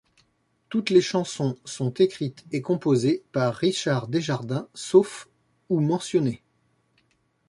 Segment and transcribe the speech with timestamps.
[0.69, 5.29] Toutes les chansons sont écrites et composées par Richard Desjardins, sauf
[5.69, 6.41] où mentionné.